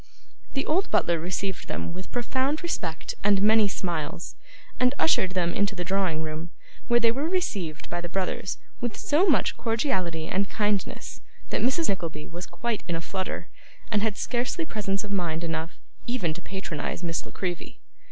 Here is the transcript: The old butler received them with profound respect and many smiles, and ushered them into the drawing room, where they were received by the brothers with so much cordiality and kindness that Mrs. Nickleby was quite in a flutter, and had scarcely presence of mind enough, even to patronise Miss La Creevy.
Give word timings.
The 0.55 0.65
old 0.65 0.89
butler 0.89 1.19
received 1.19 1.67
them 1.67 1.93
with 1.93 2.11
profound 2.11 2.63
respect 2.63 3.13
and 3.23 3.39
many 3.39 3.67
smiles, 3.67 4.33
and 4.79 4.95
ushered 4.97 5.33
them 5.33 5.53
into 5.53 5.75
the 5.75 5.83
drawing 5.83 6.23
room, 6.23 6.49
where 6.87 6.99
they 6.99 7.11
were 7.11 7.29
received 7.29 7.87
by 7.87 8.01
the 8.01 8.09
brothers 8.09 8.57
with 8.79 8.97
so 8.97 9.27
much 9.27 9.55
cordiality 9.57 10.25
and 10.27 10.49
kindness 10.49 11.21
that 11.51 11.61
Mrs. 11.61 11.87
Nickleby 11.87 12.29
was 12.29 12.47
quite 12.47 12.83
in 12.87 12.95
a 12.95 12.99
flutter, 12.99 13.49
and 13.91 14.01
had 14.01 14.17
scarcely 14.17 14.65
presence 14.65 15.03
of 15.03 15.11
mind 15.11 15.43
enough, 15.43 15.77
even 16.07 16.33
to 16.33 16.41
patronise 16.41 17.03
Miss 17.03 17.23
La 17.23 17.31
Creevy. 17.31 17.79